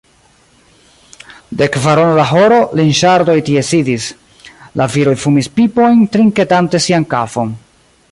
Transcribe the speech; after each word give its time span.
De 1.59 1.65
kvarono 1.75 2.15
da 2.19 2.23
horo, 2.29 2.57
Linŝardoj 2.79 3.35
tie 3.49 3.63
sidis: 3.67 4.07
la 4.81 4.89
viroj 4.95 5.15
fumis 5.25 5.51
pipojn, 5.61 6.03
trinketante 6.17 6.83
sian 6.87 7.07
kafon. 7.13 7.53